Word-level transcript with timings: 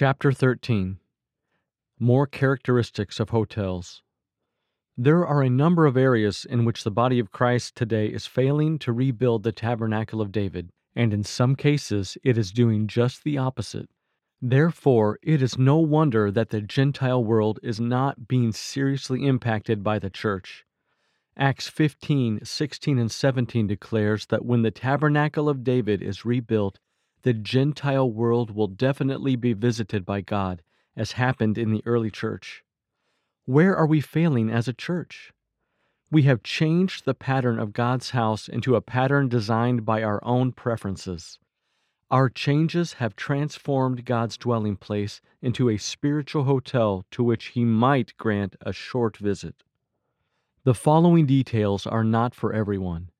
Chapter 0.00 0.30
13 0.30 1.00
More 1.98 2.28
Characteristics 2.28 3.18
of 3.18 3.30
Hotels. 3.30 4.00
There 4.96 5.26
are 5.26 5.42
a 5.42 5.50
number 5.50 5.86
of 5.86 5.96
areas 5.96 6.46
in 6.48 6.64
which 6.64 6.84
the 6.84 6.92
body 6.92 7.18
of 7.18 7.32
Christ 7.32 7.74
today 7.74 8.06
is 8.06 8.24
failing 8.24 8.78
to 8.78 8.92
rebuild 8.92 9.42
the 9.42 9.50
tabernacle 9.50 10.20
of 10.20 10.30
David, 10.30 10.70
and 10.94 11.12
in 11.12 11.24
some 11.24 11.56
cases 11.56 12.16
it 12.22 12.38
is 12.38 12.52
doing 12.52 12.86
just 12.86 13.24
the 13.24 13.38
opposite. 13.38 13.90
Therefore, 14.40 15.18
it 15.20 15.42
is 15.42 15.58
no 15.58 15.78
wonder 15.78 16.30
that 16.30 16.50
the 16.50 16.60
Gentile 16.60 17.24
world 17.24 17.58
is 17.64 17.80
not 17.80 18.28
being 18.28 18.52
seriously 18.52 19.26
impacted 19.26 19.82
by 19.82 19.98
the 19.98 20.10
church. 20.10 20.64
Acts 21.36 21.66
15, 21.66 22.44
16, 22.44 22.98
and 23.00 23.10
17 23.10 23.66
declares 23.66 24.26
that 24.26 24.44
when 24.44 24.62
the 24.62 24.70
tabernacle 24.70 25.48
of 25.48 25.64
David 25.64 26.02
is 26.02 26.24
rebuilt, 26.24 26.78
the 27.28 27.34
Gentile 27.34 28.10
world 28.10 28.52
will 28.52 28.68
definitely 28.68 29.36
be 29.36 29.52
visited 29.52 30.06
by 30.06 30.22
God, 30.22 30.62
as 30.96 31.12
happened 31.12 31.58
in 31.58 31.70
the 31.70 31.82
early 31.84 32.10
church. 32.10 32.64
Where 33.44 33.76
are 33.76 33.86
we 33.86 34.00
failing 34.00 34.48
as 34.48 34.66
a 34.66 34.72
church? 34.72 35.34
We 36.10 36.22
have 36.22 36.42
changed 36.42 37.04
the 37.04 37.12
pattern 37.12 37.58
of 37.58 37.74
God's 37.74 38.12
house 38.12 38.48
into 38.48 38.74
a 38.74 38.80
pattern 38.80 39.28
designed 39.28 39.84
by 39.84 40.02
our 40.02 40.24
own 40.24 40.52
preferences. 40.52 41.38
Our 42.10 42.30
changes 42.30 42.94
have 42.94 43.14
transformed 43.14 44.06
God's 44.06 44.38
dwelling 44.38 44.76
place 44.78 45.20
into 45.42 45.68
a 45.68 45.76
spiritual 45.76 46.44
hotel 46.44 47.04
to 47.10 47.22
which 47.22 47.48
He 47.48 47.62
might 47.62 48.16
grant 48.16 48.56
a 48.62 48.72
short 48.72 49.18
visit. 49.18 49.64
The 50.64 50.72
following 50.72 51.26
details 51.26 51.86
are 51.86 52.04
not 52.04 52.34
for 52.34 52.54
everyone. 52.54 53.10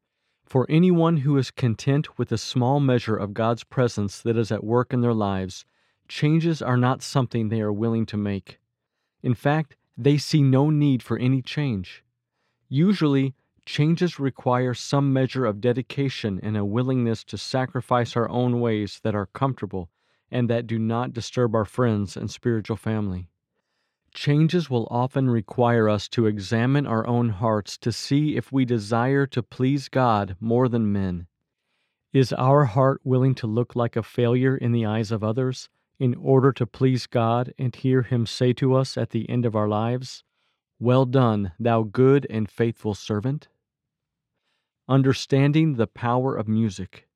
For 0.49 0.65
anyone 0.71 1.19
who 1.19 1.37
is 1.37 1.51
content 1.51 2.17
with 2.17 2.31
the 2.31 2.39
small 2.39 2.81
measure 2.81 3.15
of 3.15 3.35
God's 3.35 3.65
presence 3.65 4.23
that 4.23 4.39
is 4.39 4.51
at 4.51 4.65
work 4.65 4.95
in 4.95 5.03
their 5.03 5.13
lives, 5.13 5.67
changes 6.09 6.63
are 6.63 6.79
not 6.79 7.03
something 7.03 7.51
they 7.51 7.61
are 7.61 7.71
willing 7.71 8.07
to 8.07 8.17
make. 8.17 8.59
In 9.23 9.35
fact, 9.35 9.77
they 9.95 10.17
see 10.17 10.41
no 10.41 10.71
need 10.71 11.03
for 11.03 11.19
any 11.19 11.43
change. 11.43 12.03
Usually, 12.71 13.35
changes 13.67 14.19
require 14.19 14.73
some 14.73 15.13
measure 15.13 15.45
of 15.45 15.61
dedication 15.61 16.41
and 16.43 16.57
a 16.57 16.65
willingness 16.65 17.25
to 17.25 17.37
sacrifice 17.37 18.17
our 18.17 18.31
own 18.31 18.59
ways 18.59 19.01
that 19.03 19.15
are 19.15 19.27
comfortable 19.27 19.91
and 20.31 20.49
that 20.49 20.67
do 20.67 20.79
not 20.79 21.13
disturb 21.13 21.55
our 21.55 21.67
friends 21.67 22.17
and 22.17 22.31
spiritual 22.31 22.79
family. 22.79 23.29
Changes 24.21 24.69
will 24.69 24.89
often 24.91 25.31
require 25.31 25.89
us 25.89 26.09
to 26.09 26.27
examine 26.27 26.89
our 26.89 27.07
own 27.07 27.29
hearts 27.29 27.79
to 27.79 27.93
see 27.93 28.37
if 28.37 28.51
we 28.51 28.65
desire 28.65 29.29
to 29.29 29.45
please 29.45 29.89
God 29.89 30.35
more 30.41 30.69
than 30.69 30.93
men. 30.93 31.29
Is 32.13 32.33
our 32.33 32.65
heart 32.65 33.01
willing 33.05 33.37
to 33.37 33.47
look 33.47 33.77
like 33.77 33.95
a 33.95 34.03
failure 34.03 34.57
in 34.57 34.73
the 34.73 34.85
eyes 34.85 35.13
of 35.13 35.23
others 35.23 35.69
in 36.01 36.17
order 36.17 36.51
to 36.51 36.67
please 36.67 37.07
God 37.07 37.55
and 37.61 37.73
hear 37.77 38.03
Him 38.03 38.27
say 38.27 38.53
to 38.55 38.75
us 38.75 38.97
at 38.97 39.11
the 39.11 39.31
end 39.31 39.47
of 39.47 39.55
our 39.55 39.69
lives, 39.69 40.25
Well 40.81 41.05
done, 41.05 41.53
thou 41.61 41.85
good 41.85 42.27
and 42.29 42.51
faithful 42.51 42.95
servant? 42.95 43.47
Understanding 44.89 45.75
the 45.77 45.87
power 45.87 46.35
of 46.35 46.49
music. 46.49 47.07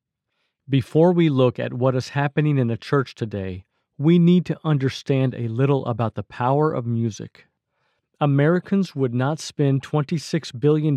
Before 0.68 1.10
we 1.10 1.28
look 1.28 1.58
at 1.58 1.74
what 1.74 1.96
is 1.96 2.10
happening 2.10 2.58
in 2.58 2.68
the 2.68 2.76
church 2.76 3.16
today, 3.16 3.64
we 3.98 4.18
need 4.18 4.46
to 4.46 4.58
understand 4.64 5.34
a 5.34 5.48
little 5.48 5.84
about 5.86 6.14
the 6.14 6.22
power 6.22 6.72
of 6.72 6.86
music. 6.86 7.46
Americans 8.20 8.94
would 8.94 9.12
not 9.12 9.40
spend 9.40 9.82
$26 9.82 10.58
billion 10.58 10.94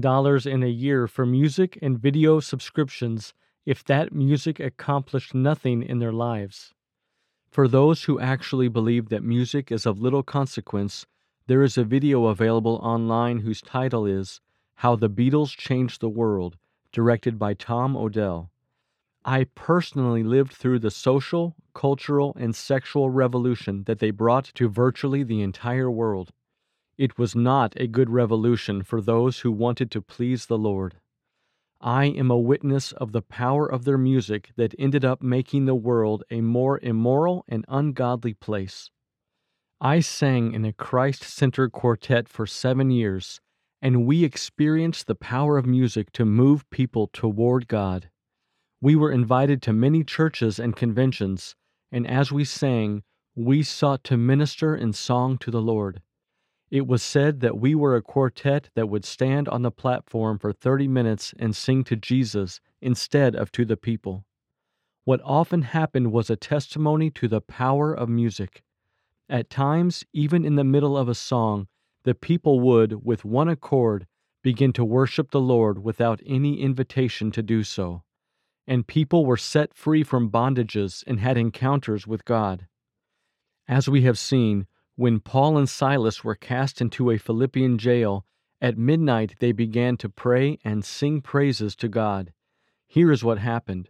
in 0.48 0.64
a 0.64 0.72
year 0.72 1.08
for 1.08 1.26
music 1.26 1.78
and 1.82 2.00
video 2.00 2.40
subscriptions 2.40 3.34
if 3.66 3.84
that 3.84 4.14
music 4.14 4.60
accomplished 4.60 5.34
nothing 5.34 5.82
in 5.82 6.00
their 6.00 6.14
lives. 6.14 6.74
For 7.50 7.68
those 7.68 8.04
who 8.04 8.20
actually 8.20 8.68
believe 8.68 9.10
that 9.10 9.24
music 9.24 9.72
is 9.72 9.86
of 9.86 10.00
little 10.00 10.24
consequence, 10.24 11.08
there 11.48 11.64
is 11.64 11.78
a 11.78 11.84
video 11.84 12.26
available 12.26 12.80
online 12.84 13.40
whose 13.40 13.62
title 13.62 14.06
is 14.06 14.42
How 14.76 14.96
the 14.96 15.10
Beatles 15.10 15.56
Changed 15.56 16.02
the 16.02 16.10
World, 16.10 16.58
directed 16.92 17.40
by 17.40 17.54
Tom 17.54 17.96
O'Dell. 17.96 18.52
I 19.28 19.46
personally 19.56 20.22
lived 20.22 20.54
through 20.54 20.80
the 20.80 20.92
social, 20.92 21.56
cultural, 21.74 22.38
and 22.40 22.56
sexual 22.56 23.10
revolution 23.10 23.84
that 23.86 23.98
they 23.98 24.12
brought 24.12 24.52
to 24.54 24.70
virtually 24.70 25.24
the 25.24 25.42
entire 25.42 25.90
world. 25.90 26.30
It 26.96 27.18
was 27.18 27.36
not 27.36 27.74
a 27.76 27.88
good 27.88 28.12
revolution 28.12 28.84
for 28.84 29.02
those 29.02 29.40
who 29.40 29.52
wanted 29.52 29.90
to 29.92 30.02
please 30.02 30.46
the 30.46 30.60
Lord. 30.60 30.98
I 31.82 32.06
am 32.06 32.30
a 32.30 32.38
witness 32.38 32.92
of 32.92 33.14
the 33.14 33.24
power 33.24 33.66
of 33.66 33.84
their 33.84 33.98
music 33.98 34.52
that 34.58 34.76
ended 34.78 35.04
up 35.04 35.24
making 35.24 35.66
the 35.66 35.74
world 35.74 36.24
a 36.30 36.42
more 36.42 36.80
immoral 36.84 37.46
and 37.48 37.66
ungodly 37.68 38.36
place. 38.36 38.92
I 39.82 40.02
sang 40.02 40.54
in 40.54 40.66
a 40.66 40.72
Christ 40.72 41.24
centered 41.24 41.72
quartet 41.72 42.30
for 42.30 42.46
seven 42.46 42.92
years, 42.92 43.42
and 43.82 44.06
we 44.06 44.24
experienced 44.24 45.08
the 45.08 45.16
power 45.16 45.58
of 45.58 45.66
music 45.66 46.12
to 46.12 46.26
move 46.26 46.70
people 46.70 47.10
toward 47.12 47.68
God. 47.68 48.12
We 48.82 48.98
were 48.98 49.12
invited 49.12 49.62
to 49.64 49.74
many 49.74 50.04
churches 50.04 50.60
and 50.60 50.76
conventions, 50.76 51.56
and 51.94 52.06
as 52.06 52.30
we 52.30 52.44
sang, 52.44 53.04
we 53.34 53.64
sought 53.64 54.04
to 54.04 54.18
minister 54.18 54.76
in 54.76 54.92
song 54.92 55.38
to 55.40 55.50
the 55.50 55.62
Lord. 55.62 56.02
It 56.70 56.86
was 56.86 57.02
said 57.02 57.40
that 57.40 57.58
we 57.58 57.74
were 57.74 57.96
a 57.96 58.02
quartet 58.02 58.70
that 58.76 58.90
would 58.90 59.06
stand 59.06 59.48
on 59.48 59.62
the 59.62 59.72
platform 59.72 60.38
for 60.40 60.52
30 60.52 60.90
minutes 60.90 61.34
and 61.40 61.56
sing 61.56 61.86
to 61.86 61.96
Jesus 61.96 62.60
instead 62.82 63.34
of 63.34 63.50
to 63.54 63.64
the 63.64 63.78
people. 63.78 64.26
What 65.06 65.22
often 65.24 65.62
happened 65.62 66.12
was 66.12 66.30
a 66.30 66.36
testimony 66.36 67.10
to 67.12 67.30
the 67.30 67.42
power 67.42 67.94
of 67.94 68.10
music. 68.10 68.62
At 69.30 69.50
times, 69.50 70.04
even 70.12 70.44
in 70.44 70.56
the 70.56 70.66
middle 70.66 70.98
of 70.98 71.08
a 71.08 71.16
song, 71.16 71.68
the 72.04 72.14
people 72.14 72.60
would, 72.60 73.06
with 73.06 73.24
one 73.24 73.48
accord, 73.48 74.06
begin 74.44 74.74
to 74.74 74.84
worship 74.84 75.32
the 75.32 75.40
Lord 75.40 75.82
without 75.82 76.20
any 76.26 76.60
invitation 76.60 77.32
to 77.32 77.42
do 77.42 77.64
so 77.64 78.04
and 78.68 78.88
people 78.88 79.26
were 79.26 79.38
set 79.38 79.74
free 79.74 80.04
from 80.04 80.30
bondages 80.30 81.04
and 81.06 81.20
had 81.20 81.38
encounters 81.38 82.08
with 82.08 82.26
God. 82.26 82.68
As 83.68 83.90
we 83.90 84.02
have 84.02 84.20
seen, 84.20 84.68
when 84.96 85.20
Paul 85.20 85.58
and 85.58 85.70
Silas 85.70 86.24
were 86.24 86.36
cast 86.36 86.82
into 86.82 87.12
a 87.12 87.18
Philippian 87.18 87.78
jail, 87.78 88.26
at 88.62 88.78
midnight 88.78 89.36
they 89.40 89.52
began 89.52 89.98
to 89.98 90.10
pray 90.10 90.58
and 90.64 90.86
sing 90.86 91.22
praises 91.22 91.76
to 91.78 91.90
God. 91.90 92.32
Here 92.88 93.12
is 93.12 93.24
what 93.24 93.40
happened. 93.40 93.90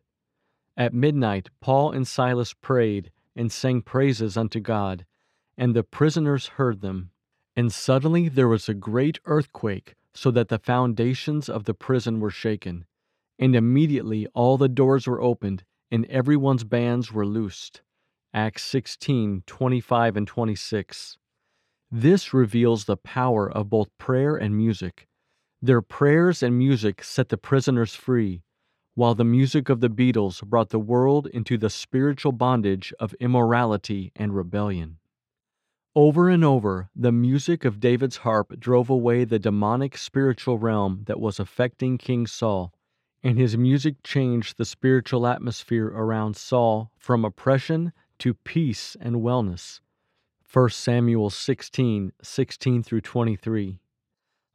At 0.75 0.93
midnight, 0.93 1.49
Paul 1.61 1.91
and 1.91 2.07
Silas 2.07 2.53
prayed 2.53 3.11
and 3.35 3.51
sang 3.51 3.81
praises 3.81 4.35
unto 4.35 4.59
God, 4.59 5.05
and 5.57 5.75
the 5.75 5.83
prisoners 5.83 6.47
heard 6.47 6.81
them. 6.81 7.11
And 7.55 7.71
suddenly 7.71 8.27
there 8.27 8.47
was 8.47 8.67
a 8.67 8.73
great 8.73 9.19
earthquake, 9.25 9.95
so 10.13 10.31
that 10.31 10.49
the 10.49 10.59
foundations 10.59 11.47
of 11.47 11.65
the 11.65 11.73
prison 11.73 12.19
were 12.19 12.31
shaken. 12.31 12.85
And 13.37 13.55
immediately 13.55 14.27
all 14.27 14.57
the 14.57 14.69
doors 14.69 15.07
were 15.07 15.21
opened, 15.21 15.63
and 15.91 16.05
everyone's 16.05 16.63
bands 16.63 17.11
were 17.11 17.25
loosed. 17.25 17.81
Acts 18.33 18.63
16 18.63 19.43
25 19.45 20.17
and 20.17 20.27
26. 20.27 21.17
This 21.91 22.33
reveals 22.33 22.85
the 22.85 22.97
power 22.97 23.49
of 23.51 23.69
both 23.69 23.97
prayer 23.97 24.35
and 24.35 24.57
music. 24.57 25.07
Their 25.61 25.81
prayers 25.81 26.43
and 26.43 26.57
music 26.57 27.03
set 27.03 27.29
the 27.29 27.37
prisoners 27.37 27.95
free, 27.95 28.43
while 28.93 29.15
the 29.15 29.23
music 29.23 29.69
of 29.69 29.81
the 29.81 29.89
Beatles 29.89 30.43
brought 30.43 30.69
the 30.69 30.79
world 30.79 31.27
into 31.27 31.57
the 31.57 31.69
spiritual 31.69 32.31
bondage 32.31 32.93
of 32.99 33.13
immorality 33.15 34.11
and 34.15 34.35
rebellion. 34.35 34.97
Over 35.95 36.29
and 36.29 36.43
over, 36.43 36.89
the 36.95 37.11
music 37.11 37.63
of 37.63 37.79
David's 37.79 38.17
harp 38.17 38.59
drove 38.59 38.89
away 38.89 39.23
the 39.23 39.39
demonic 39.39 39.97
spiritual 39.97 40.57
realm 40.57 41.03
that 41.05 41.19
was 41.19 41.39
affecting 41.39 41.97
King 41.97 42.27
Saul 42.27 42.73
and 43.25 43.39
his 43.39 43.57
music 43.57 43.95
changed 44.03 44.55
the 44.55 44.63
spiritual 44.63 45.25
atmosphere 45.25 45.87
around 45.87 46.37
Saul 46.37 46.91
from 46.95 47.25
oppression 47.25 47.91
to 48.19 48.35
peace 48.35 48.95
and 49.01 49.15
wellness. 49.15 49.79
1 50.53 50.69
Samuel 50.69 51.31
16 51.31 52.13
16 52.21 52.83
through 52.83 53.01
23. 53.01 53.79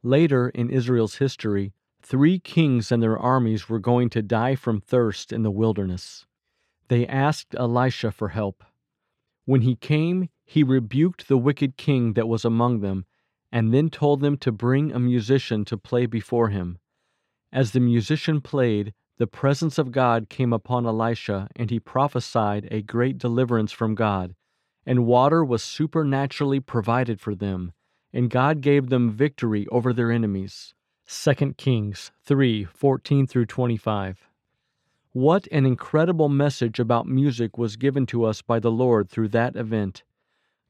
Later 0.03 0.47
in 0.49 0.69
Israel's 0.69 1.15
history, 1.15 1.73
three 2.01 2.39
kings 2.39 2.93
and 2.93 3.03
their 3.03 3.19
armies 3.19 3.67
were 3.67 3.77
going 3.77 4.09
to 4.11 4.21
die 4.21 4.55
from 4.55 4.79
thirst 4.79 5.33
in 5.33 5.43
the 5.43 5.51
wilderness. 5.51 6.25
They 6.87 7.05
asked 7.05 7.53
Elisha 7.55 8.09
for 8.09 8.29
help. 8.29 8.63
When 9.43 9.61
he 9.61 9.75
came, 9.75 10.29
he 10.45 10.63
rebuked 10.63 11.27
the 11.27 11.37
wicked 11.37 11.75
king 11.75 12.13
that 12.13 12.29
was 12.29 12.45
among 12.45 12.79
them, 12.79 13.05
and 13.51 13.73
then 13.73 13.89
told 13.89 14.21
them 14.21 14.37
to 14.37 14.51
bring 14.53 14.93
a 14.93 14.99
musician 14.99 15.65
to 15.65 15.77
play 15.77 16.05
before 16.05 16.47
him. 16.47 16.77
As 17.53 17.71
the 17.71 17.79
musician 17.79 18.39
played, 18.39 18.93
the 19.17 19.27
presence 19.27 19.77
of 19.77 19.91
God 19.91 20.29
came 20.29 20.53
upon 20.53 20.85
Elisha, 20.85 21.49
and 21.55 21.69
he 21.69 21.79
prophesied 21.79 22.67
a 22.71 22.81
great 22.81 23.17
deliverance 23.17 23.71
from 23.71 23.93
God. 23.93 24.35
And 24.85 25.05
water 25.05 25.43
was 25.43 25.61
supernaturally 25.61 26.59
provided 26.59 27.19
for 27.19 27.35
them, 27.35 27.73
and 28.13 28.29
God 28.29 28.61
gave 28.61 28.89
them 28.89 29.11
victory 29.11 29.67
over 29.67 29.93
their 29.93 30.11
enemies. 30.11 30.73
2 31.07 31.53
Kings 31.57 32.11
3 32.23 32.63
14 32.63 33.27
through 33.27 33.45
25. 33.45 34.29
What 35.11 35.45
an 35.51 35.65
incredible 35.65 36.29
message 36.29 36.79
about 36.79 37.05
music 37.05 37.57
was 37.57 37.75
given 37.75 38.05
to 38.07 38.23
us 38.23 38.41
by 38.41 38.59
the 38.59 38.71
Lord 38.71 39.09
through 39.09 39.27
that 39.29 39.57
event. 39.57 40.03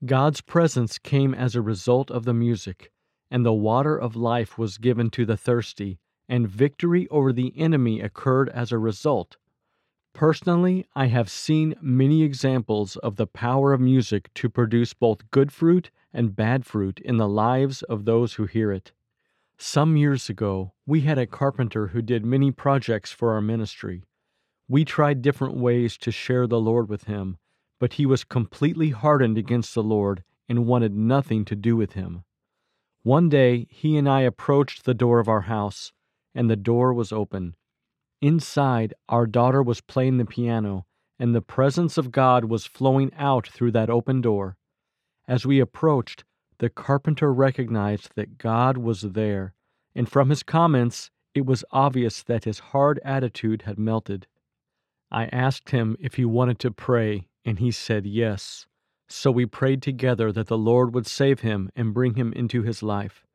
God's 0.04 0.42
presence 0.42 0.98
came 0.98 1.36
as 1.36 1.56
a 1.56 1.62
result 1.62 2.10
of 2.10 2.26
the 2.26 2.34
music, 2.34 2.92
and 3.30 3.46
the 3.46 3.54
water 3.54 3.96
of 3.96 4.16
life 4.16 4.58
was 4.58 4.80
given 4.80 5.12
to 5.12 5.28
the 5.28 5.38
thirsty, 5.38 6.00
and 6.32 6.48
victory 6.48 7.10
over 7.10 7.34
the 7.34 7.54
enemy 7.58 8.00
occurred 8.00 8.48
as 8.50 8.72
a 8.72 8.78
result. 8.78 9.36
Personally, 10.14 10.86
I 10.96 11.08
have 11.08 11.30
seen 11.30 11.76
many 11.82 12.24
examples 12.24 12.96
of 12.96 13.18
the 13.18 13.28
power 13.28 13.74
of 13.74 13.82
music 13.82 14.34
to 14.36 14.50
produce 14.50 14.94
both 14.94 15.30
good 15.32 15.52
fruit 15.52 15.92
and 16.14 16.34
bad 16.34 16.66
fruit 16.66 17.02
in 17.02 17.18
the 17.18 17.28
lives 17.28 17.82
of 17.84 18.06
those 18.06 18.36
who 18.36 18.46
hear 18.46 18.72
it. 18.72 18.94
Some 19.58 19.98
years 19.98 20.30
ago, 20.30 20.72
we 20.86 21.02
had 21.02 21.18
a 21.18 21.28
carpenter 21.28 21.88
who 21.88 22.02
did 22.02 22.26
many 22.26 22.50
projects 22.50 23.12
for 23.12 23.34
our 23.34 23.42
ministry. 23.42 24.04
We 24.70 24.86
tried 24.86 25.22
different 25.22 25.58
ways 25.58 25.98
to 25.98 26.12
share 26.12 26.48
the 26.48 26.62
Lord 26.62 26.88
with 26.88 27.04
him, 27.04 27.40
but 27.78 27.94
he 27.94 28.06
was 28.06 28.24
completely 28.24 28.92
hardened 28.92 29.38
against 29.38 29.76
the 29.76 29.84
Lord 29.84 30.24
and 30.48 30.66
wanted 30.66 30.96
nothing 30.96 31.44
to 31.46 31.58
do 31.58 31.76
with 31.76 31.92
him. 31.92 32.24
One 33.04 33.28
day, 33.28 33.68
he 33.70 33.98
and 33.98 34.08
I 34.08 34.22
approached 34.22 34.86
the 34.86 34.94
door 34.94 35.20
of 35.20 35.28
our 35.28 35.42
house, 35.42 35.92
and 36.34 36.50
the 36.50 36.56
door 36.56 36.94
was 36.94 37.12
open. 37.12 37.56
Inside, 38.22 38.94
our 39.10 39.26
daughter 39.26 39.64
was 39.64 39.82
playing 39.82 40.18
the 40.18 40.26
piano, 40.26 40.86
and 41.18 41.34
the 41.34 41.42
presence 41.42 41.98
of 41.98 42.12
God 42.12 42.46
was 42.46 42.66
flowing 42.66 43.12
out 43.18 43.48
through 43.48 43.72
that 43.72 43.90
open 43.90 44.22
door. 44.22 44.58
As 45.28 45.46
we 45.46 45.60
approached, 45.60 46.24
the 46.60 46.70
carpenter 46.70 47.34
recognized 47.34 48.12
that 48.16 48.38
God 48.38 48.78
was 48.78 49.02
there, 49.02 49.54
and 49.96 50.08
from 50.10 50.30
his 50.30 50.44
comments, 50.44 51.10
it 51.34 51.46
was 51.46 51.66
obvious 51.72 52.24
that 52.24 52.44
his 52.44 52.60
hard 52.60 53.00
attitude 53.04 53.64
had 53.64 53.80
melted. 53.80 54.28
I 55.10 55.26
asked 55.26 55.72
him 55.72 55.98
if 56.00 56.16
he 56.16 56.26
wanted 56.26 56.60
to 56.60 56.72
pray, 56.72 57.28
and 57.44 57.60
he 57.60 57.72
said 57.72 58.06
yes. 58.06 58.68
So 59.10 59.32
we 59.32 59.46
prayed 59.46 59.82
together 59.82 60.32
that 60.32 60.48
the 60.48 60.58
Lord 60.58 60.94
would 60.94 61.08
save 61.08 61.42
him 61.42 61.70
and 61.76 61.94
bring 61.94 62.14
him 62.14 62.32
into 62.34 62.62
his 62.62 62.84
life. 62.84 63.26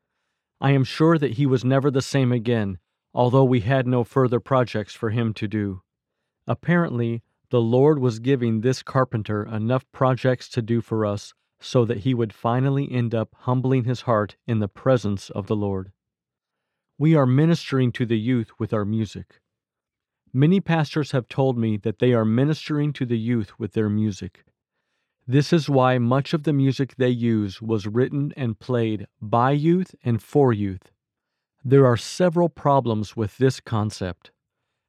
I 0.61 0.71
am 0.71 0.85
sure 0.85 1.19
that 1.19 1.33
he 1.33 1.45
was 1.45 1.65
never 1.65 1.91
the 1.91 2.01
same 2.01 2.33
again, 2.33 2.79
although 3.17 3.45
we 3.45 3.61
had 3.61 3.87
no 3.87 4.05
further 4.05 4.39
projects 4.39 4.93
for 4.93 5.09
him 5.09 5.33
to 5.33 5.49
do. 5.49 5.81
Apparently, 6.47 7.23
the 7.49 7.63
Lord 7.63 7.99
was 7.99 8.19
giving 8.19 8.61
this 8.61 8.83
carpenter 8.83 9.43
enough 9.43 9.91
projects 9.91 10.51
to 10.51 10.61
do 10.61 10.83
for 10.83 11.07
us 11.07 11.33
so 11.59 11.87
that 11.87 12.01
he 12.01 12.13
would 12.13 12.35
finally 12.35 12.93
end 12.93 13.15
up 13.15 13.35
humbling 13.41 13.85
his 13.85 14.03
heart 14.03 14.37
in 14.47 14.59
the 14.59 14.69
presence 14.69 15.31
of 15.31 15.47
the 15.47 15.57
Lord. 15.57 15.93
We 16.99 17.15
are 17.15 17.25
ministering 17.25 17.91
to 17.93 18.05
the 18.05 18.19
youth 18.19 18.51
with 18.59 18.75
our 18.75 18.85
music. 18.85 19.41
Many 20.31 20.61
pastors 20.61 21.13
have 21.13 21.27
told 21.27 21.57
me 21.57 21.79
that 21.79 21.99
they 21.99 22.13
are 22.13 22.27
ministering 22.27 22.93
to 22.95 23.07
the 23.07 23.19
youth 23.19 23.59
with 23.59 23.73
their 23.73 23.89
music. 23.89 24.45
This 25.27 25.55
is 25.55 25.71
why 25.71 25.97
much 25.97 26.35
of 26.35 26.43
the 26.43 26.53
music 26.53 26.97
they 26.97 27.09
use 27.09 27.63
was 27.63 27.87
written 27.87 28.35
and 28.37 28.59
played 28.59 29.07
by 29.23 29.53
youth 29.53 29.95
and 30.05 30.23
for 30.23 30.53
youth. 30.53 30.93
There 31.69 31.85
are 31.85 31.97
several 31.97 32.49
problems 32.49 33.17
with 33.17 33.39
this 33.39 33.59
concept. 33.59 34.31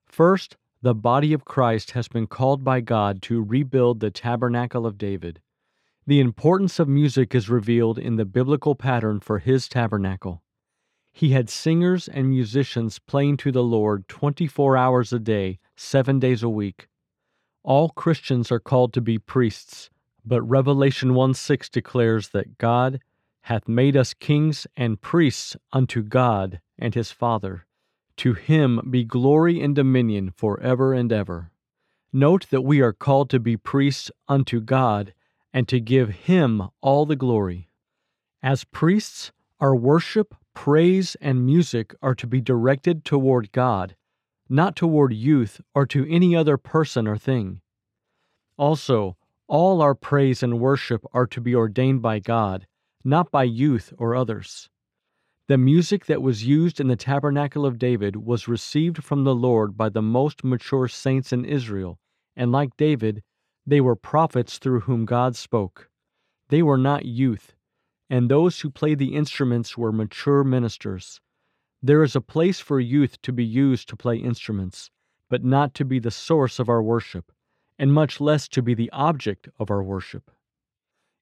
First, 0.06 0.58
the 0.84 0.94
body 0.94 1.34
of 1.34 1.44
Christ 1.44 1.92
has 1.98 2.08
been 2.08 2.28
called 2.28 2.64
by 2.64 2.82
God 2.82 3.24
to 3.24 3.44
rebuild 3.44 4.00
the 4.00 4.12
tabernacle 4.12 4.86
of 4.86 5.00
David. 5.00 5.42
The 6.06 6.20
importance 6.20 6.78
of 6.78 6.88
music 6.88 7.34
is 7.34 7.50
revealed 7.50 7.98
in 7.98 8.18
the 8.18 8.26
biblical 8.26 8.76
pattern 8.76 9.20
for 9.20 9.40
his 9.40 9.68
tabernacle. 9.68 10.44
He 11.12 11.30
had 11.30 11.50
singers 11.50 12.08
and 12.08 12.30
musicians 12.30 13.00
playing 13.00 13.38
to 13.38 13.52
the 13.52 13.64
Lord 13.64 14.08
24 14.08 14.78
hours 14.78 15.12
a 15.12 15.18
day, 15.18 15.58
seven 15.76 16.20
days 16.20 16.44
a 16.44 16.50
week. 16.50 16.90
All 17.64 17.90
Christians 17.90 18.52
are 18.52 18.60
called 18.60 18.94
to 18.94 19.02
be 19.02 19.18
priests, 19.18 19.90
but 20.24 20.44
Revelation 20.44 21.16
1 21.16 21.34
6 21.34 21.70
declares 21.70 22.30
that 22.30 22.60
God 22.60 23.00
hath 23.48 23.68
made 23.68 23.96
us 23.96 24.14
kings 24.14 24.68
and 24.76 25.02
priests 25.02 25.56
unto 25.72 26.04
God 26.04 26.60
and 26.78 26.94
his 26.94 27.12
Father. 27.12 27.66
To 28.18 28.34
him 28.34 28.82
be 28.90 29.04
glory 29.04 29.62
and 29.62 29.76
dominion 29.76 30.32
for 30.36 30.60
ever 30.60 30.94
and 30.94 31.12
ever. 31.12 31.52
Note 32.12 32.48
that 32.50 32.64
we 32.64 32.82
are 32.82 32.94
called 32.94 33.30
to 33.30 33.40
be 33.40 33.56
priests 33.56 34.12
unto 34.28 34.60
God 34.60 35.14
and 35.54 35.68
to 35.68 35.80
give 35.80 36.10
Him 36.10 36.70
all 36.82 37.06
the 37.06 37.16
glory. 37.16 37.70
As 38.44 38.64
priests, 38.64 39.32
our 39.60 39.76
worship, 39.76 40.36
praise, 40.54 41.16
and 41.22 41.46
music 41.46 41.94
are 42.02 42.16
to 42.16 42.28
be 42.28 42.42
directed 42.42 43.06
toward 43.06 43.52
God, 43.52 43.96
not 44.50 44.76
toward 44.76 45.14
youth 45.14 45.62
or 45.74 45.86
to 45.88 46.06
any 46.10 46.36
other 46.36 46.58
person 46.58 47.08
or 47.08 47.18
thing. 47.18 47.62
Also, 48.58 49.16
all 49.48 49.82
our 49.82 49.96
praise 49.96 50.44
and 50.44 50.60
worship 50.60 51.06
are 51.14 51.28
to 51.28 51.40
be 51.40 51.56
ordained 51.56 52.02
by 52.02 52.20
God, 52.20 52.68
not 53.07 53.31
by 53.31 53.44
youth 53.45 53.94
or 53.98 54.13
others. 54.13 54.69
The 55.48 55.57
music 55.57 56.07
that 56.07 56.21
was 56.21 56.45
used 56.45 56.81
in 56.81 56.89
the 56.89 56.98
tabernacle 56.98 57.65
of 57.65 57.80
David 57.80 58.18
was 58.18 58.50
received 58.50 59.01
from 59.01 59.24
the 59.24 59.33
Lord 59.33 59.77
by 59.77 59.88
the 59.88 60.01
most 60.01 60.44
mature 60.44 60.89
saints 60.89 61.31
in 61.31 61.45
Israel, 61.45 62.00
and 62.36 62.51
like 62.51 62.75
David, 62.75 63.24
they 63.65 63.80
were 63.80 63.95
prophets 63.95 64.57
through 64.57 64.81
whom 64.81 65.06
God 65.06 65.38
spoke. 65.38 65.89
They 66.50 66.62
were 66.62 66.77
not 66.77 67.06
youth, 67.06 67.56
and 68.09 68.30
those 68.30 68.59
who 68.59 68.69
played 68.69 69.00
the 69.00 69.15
instruments 69.15 69.77
were 69.77 69.94
mature 69.94 70.44
ministers. 70.44 71.21
There 71.81 72.04
is 72.04 72.13
a 72.13 72.19
place 72.19 72.59
for 72.59 72.77
youth 72.77 73.21
to 73.21 73.31
be 73.31 73.45
used 73.45 73.88
to 73.88 73.95
play 73.95 74.18
instruments, 74.18 74.92
but 75.30 75.45
not 75.45 75.74
to 75.75 75.86
be 75.86 76.00
the 76.00 76.12
source 76.12 76.59
of 76.59 76.68
our 76.68 76.83
worship, 76.83 77.31
and 77.80 77.94
much 77.94 78.19
less 78.19 78.50
to 78.50 78.62
be 78.62 78.74
the 78.74 78.89
object 78.92 79.48
of 79.57 79.71
our 79.71 79.81
worship. 79.81 80.30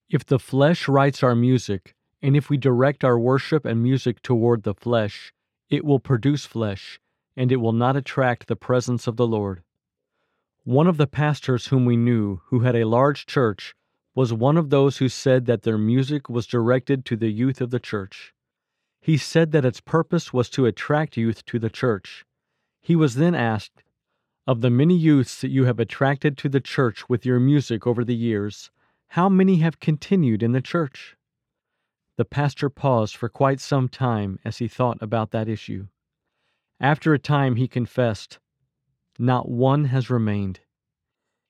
If 0.10 0.26
the 0.26 0.40
flesh 0.40 0.88
writes 0.88 1.24
our 1.24 1.36
music, 1.36 1.96
and 2.22 2.36
if 2.36 2.50
we 2.50 2.58
direct 2.58 3.04
our 3.04 3.20
worship 3.20 3.66
and 3.66 3.82
music 3.82 4.22
toward 4.22 4.64
the 4.64 4.76
flesh, 4.76 5.34
it 5.70 5.84
will 5.84 6.00
produce 6.00 6.46
flesh, 6.46 7.00
and 7.36 7.52
it 7.52 7.58
will 7.58 7.74
not 7.74 7.96
attract 7.96 8.48
the 8.48 8.56
presence 8.56 9.08
of 9.08 9.18
the 9.18 9.28
Lord. 9.28 9.64
One 10.64 10.88
of 10.88 10.98
the 10.98 11.08
pastors 11.08 11.68
whom 11.68 11.86
we 11.86 11.98
knew, 11.98 12.42
who 12.46 12.60
had 12.60 12.76
a 12.76 12.88
large 12.88 13.26
church, 13.26 13.76
was 14.14 14.32
one 14.32 14.58
of 14.58 14.70
those 14.70 14.98
who 14.98 15.10
said 15.10 15.46
that 15.46 15.64
their 15.64 15.78
music 15.78 16.30
was 16.30 16.48
directed 16.48 17.04
to 17.06 17.18
the 17.18 17.30
youth 17.30 17.60
of 17.60 17.72
the 17.72 17.80
church. 17.80 18.34
He 19.02 19.18
said 19.18 19.52
that 19.52 19.66
its 19.66 19.82
purpose 19.82 20.32
was 20.32 20.50
to 20.52 20.66
attract 20.66 21.18
youth 21.18 21.46
to 21.46 21.60
the 21.60 21.70
church. 21.70 22.26
He 22.82 22.96
was 22.96 23.16
then 23.16 23.36
asked, 23.36 23.84
Of 24.48 24.62
the 24.62 24.70
many 24.70 24.96
youths 24.96 25.42
that 25.42 25.50
you 25.50 25.66
have 25.66 25.80
attracted 25.80 26.38
to 26.38 26.50
the 26.50 26.62
church 26.62 27.10
with 27.10 27.26
your 27.26 27.40
music 27.40 27.86
over 27.86 28.04
the 28.04 28.16
years, 28.16 28.72
how 29.10 29.30
many 29.30 29.58
have 29.58 29.80
continued 29.80 30.44
in 30.44 30.52
the 30.52 30.62
church? 30.62 31.16
The 32.18 32.26
pastor 32.26 32.70
paused 32.70 33.16
for 33.16 33.30
quite 33.30 33.60
some 33.60 33.90
time 33.90 34.40
as 34.44 34.58
he 34.58 34.68
thought 34.68 34.98
about 35.02 35.32
that 35.32 35.48
issue. 35.50 35.88
After 36.80 37.14
a 37.14 37.20
time, 37.20 37.56
he 37.56 37.68
confessed, 37.68 38.40
not 39.18 39.48
one 39.50 39.86
has 39.86 40.10
remained. 40.10 40.60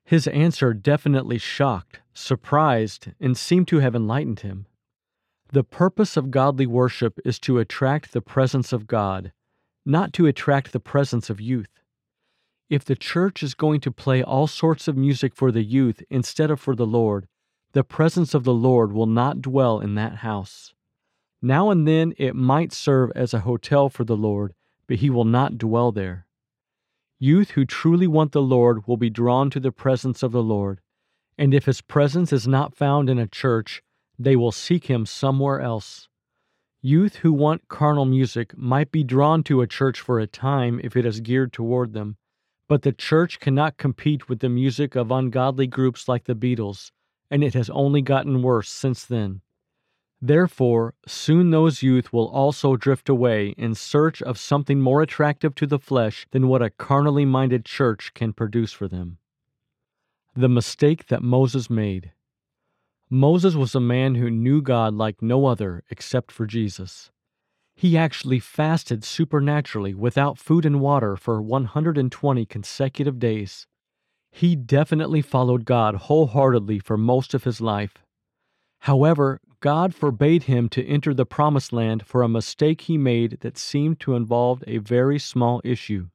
His 0.04 0.28
answer 0.28 0.74
definitely 0.74 1.40
shocked, 1.40 2.02
surprised, 2.14 3.08
and 3.20 3.36
seemed 3.36 3.68
to 3.70 3.80
have 3.80 3.96
enlightened 3.96 4.42
him. 4.42 4.68
The 5.52 5.64
purpose 5.64 6.18
of 6.18 6.32
godly 6.32 6.68
worship 6.68 7.20
is 7.26 7.40
to 7.40 7.60
attract 7.60 8.12
the 8.12 8.22
presence 8.22 8.72
of 8.72 8.88
God, 8.88 9.32
not 9.86 10.14
to 10.14 10.28
attract 10.28 10.72
the 10.72 10.80
presence 10.80 11.30
of 11.30 11.42
youth. 11.42 11.82
If 12.70 12.86
the 12.86 12.96
church 12.96 13.42
is 13.42 13.54
going 13.54 13.80
to 13.82 13.92
play 13.92 14.22
all 14.22 14.48
sorts 14.48 14.88
of 14.88 14.98
music 14.98 15.36
for 15.36 15.52
the 15.52 15.64
youth 15.64 16.04
instead 16.10 16.52
of 16.52 16.60
for 16.60 16.76
the 16.76 16.86
Lord, 16.86 17.28
the 17.76 17.84
presence 17.84 18.34
of 18.34 18.46
the 18.46 18.54
Lord 18.54 18.94
will 18.94 19.06
not 19.06 19.42
dwell 19.42 19.82
in 19.82 19.96
that 19.96 20.16
house. 20.16 20.74
Now 21.42 21.70
and 21.72 21.86
then 21.86 22.14
it 22.18 22.34
might 22.34 22.72
serve 22.72 23.12
as 23.16 23.34
a 23.34 23.42
hotel 23.42 23.90
for 23.90 24.06
the 24.06 24.16
Lord, 24.16 24.54
but 24.88 25.00
he 25.00 25.10
will 25.10 25.26
not 25.26 25.58
dwell 25.58 25.92
there. 25.92 26.26
Youth 27.20 27.50
who 27.52 27.66
truly 27.66 28.08
want 28.08 28.32
the 28.32 28.42
Lord 28.42 28.88
will 28.88 28.96
be 28.96 29.10
drawn 29.10 29.50
to 29.50 29.60
the 29.60 29.74
presence 29.74 30.24
of 30.24 30.32
the 30.32 30.42
Lord, 30.42 30.80
and 31.38 31.54
if 31.54 31.66
his 31.66 31.82
presence 31.82 32.32
is 32.32 32.48
not 32.48 32.78
found 32.78 33.10
in 33.10 33.20
a 33.20 33.28
church, 33.28 33.84
they 34.18 34.38
will 34.38 34.54
seek 34.54 34.86
him 34.86 35.06
somewhere 35.06 35.60
else. 35.60 36.08
Youth 36.82 37.18
who 37.18 37.34
want 37.34 37.68
carnal 37.68 38.06
music 38.06 38.58
might 38.58 38.90
be 38.90 39.04
drawn 39.04 39.44
to 39.44 39.60
a 39.60 39.68
church 39.68 40.00
for 40.00 40.18
a 40.18 40.28
time 40.28 40.80
if 40.82 40.96
it 40.96 41.06
is 41.06 41.20
geared 41.20 41.52
toward 41.52 41.92
them, 41.92 42.16
but 42.70 42.84
the 42.84 42.94
church 42.94 43.42
cannot 43.42 43.76
compete 43.76 44.30
with 44.30 44.40
the 44.40 44.48
music 44.48 44.96
of 44.96 45.12
ungodly 45.12 45.68
groups 45.68 46.08
like 46.08 46.24
the 46.24 46.36
Beatles, 46.36 46.92
and 47.30 47.44
it 47.44 47.54
has 47.54 47.70
only 47.70 48.02
gotten 48.02 48.42
worse 48.42 48.70
since 48.70 49.06
then. 49.06 49.42
Therefore, 50.22 50.94
soon 51.06 51.52
those 51.52 51.84
youth 51.84 52.12
will 52.14 52.30
also 52.30 52.76
drift 52.76 53.10
away 53.10 53.50
in 53.58 53.76
search 53.76 54.22
of 54.22 54.40
something 54.40 54.80
more 54.80 55.02
attractive 55.02 55.54
to 55.56 55.68
the 55.68 55.80
flesh 55.80 56.26
than 56.32 56.48
what 56.48 56.62
a 56.62 56.70
carnally 56.70 57.26
minded 57.26 57.66
church 57.66 58.14
can 58.14 58.34
produce 58.34 58.72
for 58.72 58.88
them. 58.88 59.18
The 60.36 60.50
mistake 60.50 61.08
that 61.08 61.22
Moses 61.22 61.70
made. 61.70 62.12
Moses 63.10 63.56
was 63.56 63.76
a 63.76 63.80
man 63.80 64.16
who 64.16 64.30
knew 64.32 64.62
God 64.62 64.94
like 64.94 65.22
no 65.22 65.46
other 65.46 65.84
except 65.90 66.32
for 66.32 66.46
Jesus. 66.46 67.12
He 67.76 67.98
actually 67.98 68.40
fasted 68.40 69.04
supernaturally 69.04 69.94
without 69.94 70.40
food 70.40 70.66
and 70.66 70.82
water 70.82 71.16
for 71.16 71.42
120 71.42 72.46
consecutive 72.46 73.20
days. 73.20 73.68
He 74.38 74.58
definitely 74.58 75.22
followed 75.22 75.64
God 75.64 75.96
wholeheartedly 75.96 76.80
for 76.80 76.98
most 76.98 77.34
of 77.34 77.46
his 77.46 77.62
life. 77.62 78.04
However, 78.80 79.40
God 79.62 79.96
forbade 79.96 80.44
him 80.44 80.68
to 80.72 80.86
enter 80.86 81.14
the 81.14 81.26
promised 81.26 81.72
land 81.72 82.06
for 82.06 82.22
a 82.22 82.28
mistake 82.28 82.82
he 82.82 82.98
made 82.98 83.40
that 83.40 83.58
seemed 83.58 84.02
to 84.02 84.14
involve 84.14 84.62
a 84.68 84.80
very 84.80 85.20
small 85.20 85.62
issue. 85.64 86.10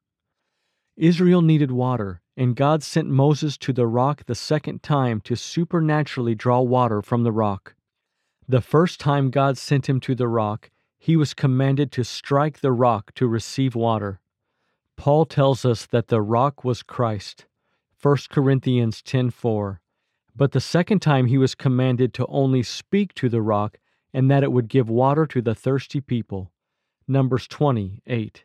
Israel 0.98 1.40
needed 1.40 1.70
water, 1.70 2.20
and 2.36 2.56
God 2.56 2.82
sent 2.82 3.08
Moses 3.08 3.56
to 3.56 3.72
the 3.72 3.86
rock 3.86 4.26
the 4.26 4.34
second 4.34 4.82
time 4.82 5.22
to 5.22 5.34
supernaturally 5.34 6.34
draw 6.34 6.60
water 6.60 7.00
from 7.00 7.22
the 7.22 7.32
rock. 7.32 7.74
The 8.46 8.60
first 8.60 9.00
time 9.00 9.30
God 9.30 9.56
sent 9.56 9.88
him 9.88 9.98
to 10.00 10.14
the 10.14 10.28
rock, 10.28 10.70
he 10.98 11.16
was 11.16 11.32
commanded 11.32 11.90
to 11.92 12.04
strike 12.04 12.60
the 12.60 12.72
rock 12.72 13.14
to 13.14 13.26
receive 13.26 13.74
water. 13.74 14.20
Paul 14.98 15.24
tells 15.24 15.64
us 15.64 15.86
that 15.86 16.08
the 16.08 16.20
rock 16.20 16.64
was 16.64 16.82
Christ. 16.82 17.46
1 18.02 18.16
Corinthians 18.30 19.02
10:4. 19.02 19.80
But 20.34 20.52
the 20.52 20.60
second 20.60 21.02
time 21.02 21.26
he 21.26 21.36
was 21.36 21.54
commanded 21.54 22.14
to 22.14 22.26
only 22.28 22.62
speak 22.62 23.12
to 23.14 23.28
the 23.28 23.42
rock 23.42 23.78
and 24.14 24.30
that 24.30 24.42
it 24.42 24.52
would 24.52 24.68
give 24.68 24.88
water 24.88 25.26
to 25.26 25.42
the 25.42 25.54
thirsty 25.54 26.00
people. 26.00 26.50
Numbers 27.06 27.46
20:8. 27.46 28.44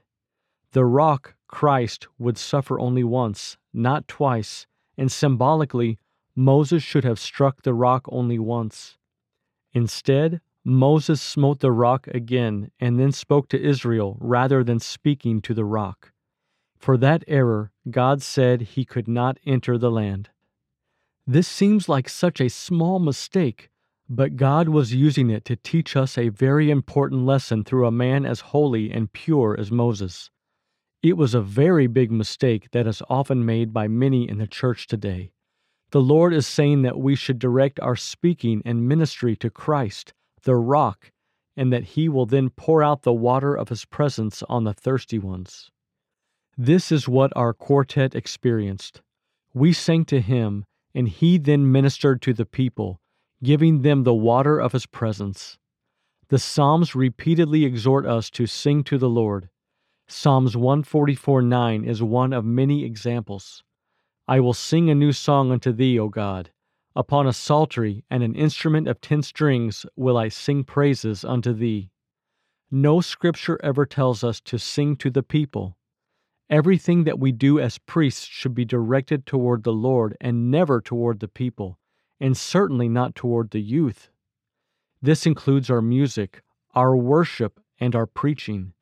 The 0.72 0.84
rock, 0.84 1.36
Christ, 1.48 2.10
would 2.18 2.38
suffer 2.38 2.78
only 2.82 3.06
once, 3.06 3.58
not 3.72 4.10
twice, 4.10 4.68
and 4.98 5.10
symbolically, 5.10 6.00
Moses 6.36 6.84
should 6.84 7.06
have 7.06 7.18
struck 7.18 7.62
the 7.62 7.74
rock 7.74 8.08
only 8.10 8.38
once. 8.38 8.98
Instead, 9.72 10.42
Moses 10.66 11.22
smote 11.22 11.62
the 11.62 11.72
rock 11.72 12.08
again 12.08 12.72
and 12.78 13.00
then 13.00 13.14
spoke 13.14 13.48
to 13.50 13.62
Israel 13.62 14.18
rather 14.20 14.66
than 14.66 14.80
speaking 14.80 15.42
to 15.44 15.54
the 15.54 15.64
rock. 15.64 16.12
For 16.86 16.98
that 16.98 17.24
error, 17.27 17.72
God 17.89 18.22
said 18.22 18.62
he 18.62 18.86
could 18.86 19.08
not 19.08 19.39
enter 19.44 19.75
the 19.75 19.89
land. 19.89 20.30
This 21.25 21.48
seems 21.48 21.89
like 21.89 22.08
such 22.08 22.39
a 22.39 22.48
small 22.48 23.00
mistake, 23.00 23.72
but 24.08 24.36
God 24.36 24.70
was 24.70 24.94
using 24.94 25.32
it 25.32 25.46
to 25.46 25.56
teach 25.56 25.96
us 25.96 26.15
a 26.15 26.30
very 26.30 26.70
important 26.70 27.25
lesson 27.25 27.63
through 27.63 27.88
a 27.88 27.92
man 27.92 28.24
as 28.24 28.51
holy 28.54 28.92
and 28.92 29.12
pure 29.12 29.56
as 29.60 29.72
Moses. 29.72 30.30
It 31.01 31.18
was 31.18 31.34
a 31.34 31.42
very 31.42 31.88
big 31.88 32.12
mistake 32.12 32.70
that 32.70 32.86
is 32.86 33.01
often 33.10 33.44
made 33.44 33.74
by 33.74 33.88
many 33.88 34.30
in 34.30 34.38
the 34.38 34.46
church 34.46 34.86
today. 34.86 35.32
The 35.89 36.01
Lord 36.01 36.36
is 36.36 36.46
saying 36.46 36.84
that 36.84 37.00
we 37.00 37.15
should 37.15 37.39
direct 37.39 37.80
our 37.80 37.96
speaking 37.96 38.62
and 38.63 38.88
ministry 38.88 39.36
to 39.38 39.50
Christ, 39.50 40.13
the 40.44 40.54
rock, 40.54 41.12
and 41.58 41.74
that 41.74 41.96
He 41.96 42.08
will 42.08 42.27
then 42.27 42.51
pour 42.51 42.84
out 42.84 43.01
the 43.01 43.12
water 43.12 43.56
of 43.56 43.70
His 43.70 43.86
presence 43.86 44.44
on 44.48 44.65
the 44.65 44.74
thirsty 44.75 45.18
ones. 45.18 45.72
This 46.58 46.92
is 46.92 47.08
what 47.08 47.32
our 47.36 47.54
quartet 47.54 48.16
experienced. 48.16 49.02
We 49.54 49.74
sang 49.74 50.06
to 50.06 50.22
Him, 50.22 50.66
and 50.94 51.08
He 51.10 51.38
then 51.38 51.72
ministered 51.72 52.22
to 52.24 52.34
the 52.34 52.46
people 52.46 53.00
giving 53.44 53.82
them 53.82 54.04
the 54.04 54.14
water 54.14 54.60
of 54.60 54.72
his 54.72 54.86
presence. 54.86 55.58
The 56.30 56.40
Psalms 56.40 56.96
repeatedly 56.96 57.64
exhort 57.64 58.06
us 58.06 58.30
to 58.32 58.48
sing 58.48 58.84
to 58.86 58.98
the 58.98 59.10
Lord. 59.10 59.50
Psalms 60.08 60.58
144 60.58 61.42
9 61.42 61.86
is 61.86 62.02
one 62.02 62.34
of 62.34 62.46
many 62.46 62.84
examples. 62.84 63.64
I 64.28 64.40
will 64.40 64.54
sing 64.54 64.90
a 64.90 64.96
new 64.96 65.12
song 65.12 65.52
unto 65.52 65.72
thee, 65.72 66.00
O 66.00 66.10
God. 66.10 66.52
Upon 66.96 67.28
a 67.28 67.34
psaltery 67.34 68.04
and 68.10 68.24
an 68.24 68.36
instrument 68.36 68.88
of 68.88 69.02
ten 69.02 69.22
strings 69.22 69.86
will 69.96 70.18
I 70.18 70.30
sing 70.30 70.64
praises 70.64 71.24
unto 71.24 71.54
thee. 71.54 71.92
No 72.72 73.02
scripture 73.02 73.60
ever 73.62 73.86
tells 73.86 74.24
us 74.24 74.42
to 74.42 74.58
sing 74.58 74.96
to 74.98 75.12
the 75.12 75.24
people. 75.24 75.78
Everything 76.50 77.06
that 77.06 77.20
we 77.20 77.32
do 77.32 77.60
as 77.60 77.80
priests 77.80 78.25
should 78.25 78.54
be 78.54 78.66
directed 78.66 79.25
toward 79.25 79.64
the 79.64 79.74
Lord 79.74 80.16
and 80.22 80.52
never 80.52 80.80
toward 80.80 81.20
the 81.20 81.28
people 81.28 81.80
and 82.20 82.38
certainly 82.38 82.88
not 82.88 83.16
toward 83.16 83.50
the 83.50 83.62
youth. 83.62 84.10
This 85.02 85.25
includes 85.25 85.70
our 85.70 85.82
music, 85.82 86.42
our 86.74 86.96
worship, 86.96 87.60
and 87.80 87.96
our 87.96 88.06
preaching. 88.06 88.74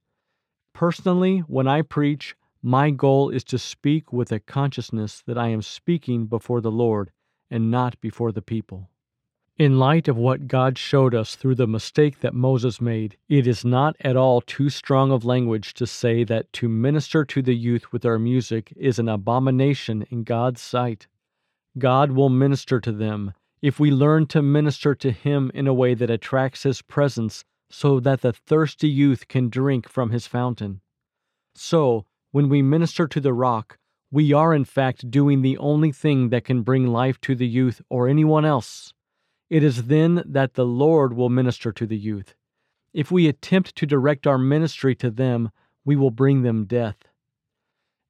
Personally, 0.73 1.39
when 1.39 1.67
I 1.67 1.81
preach, 1.81 2.35
my 2.61 2.91
goal 2.91 3.29
is 3.29 3.43
to 3.45 3.57
speak 3.57 4.13
with 4.13 4.31
a 4.31 4.39
consciousness 4.39 5.21
that 5.25 5.37
I 5.37 5.49
am 5.49 5.61
speaking 5.61 6.27
before 6.27 6.61
the 6.61 6.71
Lord 6.71 7.11
and 7.49 7.71
not 7.71 7.99
before 8.01 8.31
the 8.31 8.41
people. 8.41 8.89
In 9.59 9.77
light 9.77 10.07
of 10.07 10.17
what 10.17 10.47
God 10.47 10.79
showed 10.79 11.13
us 11.13 11.35
through 11.35 11.53
the 11.53 11.67
mistake 11.67 12.21
that 12.21 12.33
Moses 12.33 12.81
made, 12.81 13.17
it 13.29 13.45
is 13.45 13.63
not 13.63 13.95
at 14.01 14.17
all 14.17 14.41
too 14.41 14.67
strong 14.67 15.11
of 15.11 15.25
language 15.25 15.75
to 15.75 15.85
say 15.85 16.23
that 16.23 16.51
to 16.53 16.67
minister 16.67 17.23
to 17.25 17.41
the 17.43 17.53
youth 17.53 17.91
with 17.91 18.03
our 18.03 18.17
music 18.17 18.73
is 18.75 18.97
an 18.97 19.07
abomination 19.07 20.07
in 20.09 20.23
God's 20.23 20.59
sight. 20.59 21.05
God 21.77 22.13
will 22.13 22.29
minister 22.29 22.79
to 22.79 22.91
them 22.91 23.33
if 23.61 23.79
we 23.79 23.91
learn 23.91 24.25
to 24.27 24.41
minister 24.41 24.95
to 24.95 25.11
Him 25.11 25.51
in 25.53 25.67
a 25.67 25.73
way 25.73 25.93
that 25.93 26.09
attracts 26.09 26.63
His 26.63 26.81
presence 26.81 27.45
so 27.69 27.99
that 27.99 28.21
the 28.21 28.33
thirsty 28.33 28.89
youth 28.89 29.27
can 29.27 29.49
drink 29.49 29.87
from 29.87 30.09
His 30.09 30.25
fountain. 30.25 30.81
So, 31.53 32.07
when 32.31 32.49
we 32.49 32.63
minister 32.63 33.07
to 33.07 33.21
the 33.21 33.33
rock, 33.33 33.77
we 34.09 34.33
are 34.33 34.51
in 34.51 34.65
fact 34.65 35.11
doing 35.11 35.43
the 35.43 35.59
only 35.59 35.91
thing 35.91 36.29
that 36.29 36.43
can 36.43 36.63
bring 36.63 36.87
life 36.87 37.21
to 37.21 37.35
the 37.35 37.47
youth 37.47 37.83
or 37.87 38.07
anyone 38.07 38.45
else. 38.45 38.95
It 39.49 39.63
is 39.63 39.83
then 39.83 40.23
that 40.25 40.53
the 40.53 40.65
Lord 40.65 41.13
will 41.13 41.29
minister 41.29 41.71
to 41.71 41.85
the 41.85 41.97
youth. 41.97 42.35
If 42.93 43.11
we 43.11 43.27
attempt 43.27 43.75
to 43.75 43.85
direct 43.85 44.27
our 44.27 44.37
ministry 44.37 44.95
to 44.95 45.09
them, 45.09 45.51
we 45.85 45.95
will 45.95 46.11
bring 46.11 46.43
them 46.43 46.65
death. 46.65 46.97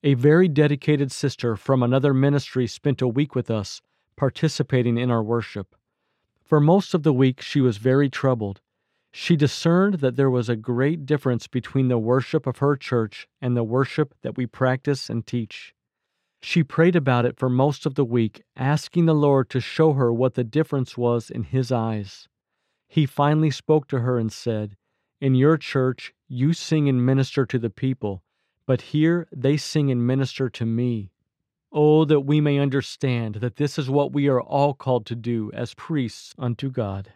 A 0.04 0.14
very 0.16 0.48
dedicated 0.48 1.12
sister 1.12 1.56
from 1.56 1.82
another 1.82 2.14
ministry 2.14 2.68
spent 2.68 3.02
a 3.02 3.08
week 3.08 3.36
with 3.36 3.50
us, 3.50 3.82
participating 4.16 4.98
in 4.98 5.10
our 5.10 5.24
worship. 5.24 5.76
For 6.44 6.60
most 6.60 6.94
of 6.94 7.04
the 7.04 7.14
week, 7.14 7.42
she 7.42 7.62
was 7.62 7.78
very 7.78 8.10
troubled. 8.10 8.60
She 9.12 9.36
discerned 9.36 9.96
that 9.96 10.18
there 10.18 10.30
was 10.30 10.50
a 10.50 10.56
great 10.56 11.06
difference 11.06 11.48
between 11.48 11.88
the 11.88 11.98
worship 11.98 12.46
of 12.46 12.58
her 12.58 12.76
church 12.76 13.28
and 13.42 13.56
the 13.56 13.64
worship 13.64 14.14
that 14.24 14.36
we 14.36 14.46
practice 14.46 15.10
and 15.10 15.26
teach. 15.26 15.74
She 16.46 16.62
prayed 16.62 16.98
about 16.98 17.26
it 17.26 17.38
for 17.40 17.48
most 17.48 17.86
of 17.86 17.96
the 17.96 18.04
week, 18.04 18.44
asking 18.58 19.06
the 19.06 19.16
Lord 19.16 19.50
to 19.50 19.62
show 19.62 19.94
her 19.94 20.12
what 20.12 20.34
the 20.34 20.44
difference 20.44 20.98
was 20.98 21.30
in 21.30 21.44
His 21.44 21.72
eyes. 21.72 22.28
He 22.86 23.06
finally 23.06 23.50
spoke 23.50 23.88
to 23.88 24.02
her 24.02 24.20
and 24.20 24.30
said, 24.30 24.76
In 25.22 25.36
your 25.36 25.58
church, 25.58 26.14
you 26.28 26.52
sing 26.52 26.90
and 26.90 27.06
minister 27.06 27.46
to 27.46 27.58
the 27.58 27.70
people, 27.70 28.24
but 28.66 28.82
here 28.92 29.26
they 29.32 29.56
sing 29.56 29.90
and 29.90 30.06
minister 30.06 30.50
to 30.50 30.66
me. 30.66 31.12
Oh, 31.72 32.04
that 32.04 32.20
we 32.22 32.42
may 32.42 32.60
understand 32.60 33.36
that 33.36 33.56
this 33.56 33.80
is 33.80 33.90
what 33.90 34.12
we 34.12 34.28
are 34.28 34.42
all 34.42 34.74
called 34.74 35.06
to 35.08 35.16
do 35.16 35.50
as 35.54 35.74
priests 35.74 36.36
unto 36.38 36.70
God. 36.70 37.14